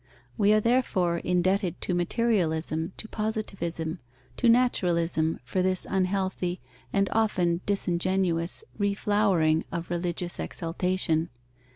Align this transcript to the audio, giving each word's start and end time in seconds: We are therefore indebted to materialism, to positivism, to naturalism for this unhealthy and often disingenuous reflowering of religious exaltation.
We 0.35 0.51
are 0.51 0.59
therefore 0.59 1.19
indebted 1.19 1.79
to 1.81 1.93
materialism, 1.93 2.91
to 2.97 3.07
positivism, 3.07 3.99
to 4.37 4.49
naturalism 4.49 5.39
for 5.43 5.61
this 5.61 5.85
unhealthy 5.87 6.59
and 6.91 7.07
often 7.11 7.61
disingenuous 7.67 8.63
reflowering 8.79 9.63
of 9.71 9.91
religious 9.91 10.39
exaltation. 10.39 11.29